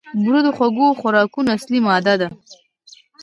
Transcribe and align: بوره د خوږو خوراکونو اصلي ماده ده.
بوره 0.23 0.41
د 0.45 0.49
خوږو 0.55 0.97
خوراکونو 0.99 1.53
اصلي 1.57 1.79
ماده 1.87 2.15
ده. 2.21 2.27